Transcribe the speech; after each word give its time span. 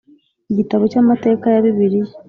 Igitabo 0.51 0.83
cy’amateka 0.91 1.45
ya 1.53 1.63
Bibiliya 1.65 2.11